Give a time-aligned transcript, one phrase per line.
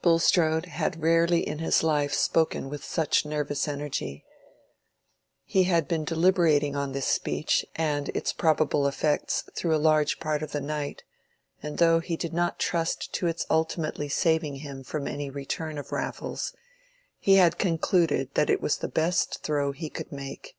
[0.00, 4.24] Bulstrode had rarely in his life spoken with such nervous energy:
[5.44, 10.40] he had been deliberating on this speech and its probable effects through a large part
[10.40, 11.02] of the night;
[11.64, 15.90] and though he did not trust to its ultimately saving him from any return of
[15.90, 16.54] Raffles,
[17.18, 20.56] he had concluded that it was the best throw he could make.